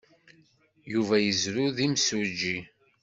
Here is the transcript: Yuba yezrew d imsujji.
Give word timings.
Yuba 0.91 1.15
yezrew 1.19 1.67
d 1.77 1.79
imsujji. 1.85 2.57